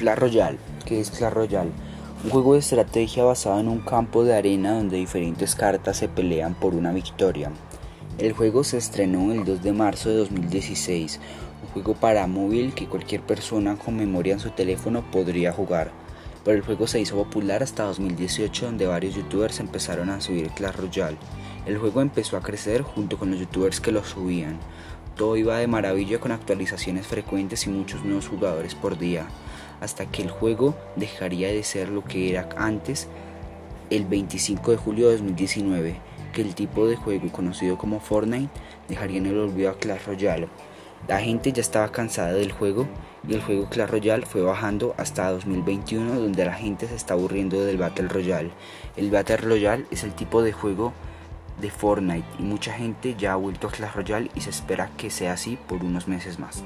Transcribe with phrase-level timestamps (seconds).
[0.00, 0.56] Clash Royale.
[0.86, 1.72] ¿Qué es Clash Royale?
[2.24, 6.54] Un juego de estrategia basado en un campo de arena donde diferentes cartas se pelean
[6.54, 7.52] por una victoria.
[8.16, 11.20] El juego se estrenó el 2 de marzo de 2016,
[11.64, 15.92] un juego para móvil que cualquier persona con memoria en su teléfono podría jugar.
[16.46, 20.76] Pero el juego se hizo popular hasta 2018 donde varios youtubers empezaron a subir Clash
[20.76, 21.18] Royale.
[21.66, 24.58] El juego empezó a crecer junto con los youtubers que lo subían.
[25.16, 29.26] Todo iba de maravilla con actualizaciones frecuentes y muchos nuevos jugadores por día,
[29.80, 33.08] hasta que el juego dejaría de ser lo que era antes
[33.90, 35.96] el 25 de julio de 2019,
[36.32, 38.50] que el tipo de juego conocido como Fortnite
[38.88, 40.48] dejaría en el olvido a Clash Royale.
[41.08, 42.86] La gente ya estaba cansada del juego
[43.26, 47.64] y el juego Clash Royale fue bajando hasta 2021 donde la gente se está aburriendo
[47.64, 48.50] del Battle Royale.
[48.96, 50.92] El Battle Royale es el tipo de juego
[51.60, 55.10] de Fortnite y mucha gente ya ha vuelto a Clash Royale y se espera que
[55.10, 56.62] sea así por unos meses más.